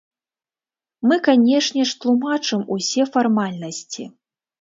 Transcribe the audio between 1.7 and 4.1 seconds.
ж, тлумачым усе фармальнасці.